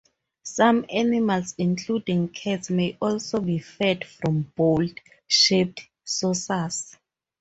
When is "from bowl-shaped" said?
4.03-5.81